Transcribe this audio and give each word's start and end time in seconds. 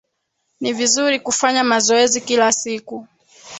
Ni 0.59 0.73
vizuri 0.73 1.19
kufanya 1.19 1.63
mazoezi 1.63 2.21
kila 2.21 2.51
siku. 2.51 3.07